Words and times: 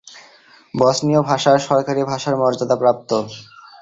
বসনীয় 0.73 1.21
ভাষা 1.29 1.51
সরকারী 1.67 2.01
ভাষার 2.11 2.35
মর্যাদাপ্রাপ্ত। 2.41 3.09